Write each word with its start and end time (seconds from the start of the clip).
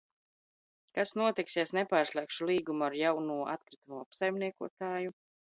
Kas 0.95 1.11
notiks, 1.21 1.57
ja 1.59 1.65
es 1.67 1.73
nepārslēgšu 1.79 2.47
līgumu 2.53 2.87
ar 2.89 2.97
jauno 3.01 3.37
atkritumu 3.53 4.01
apsaimniekotāju? 4.07 5.17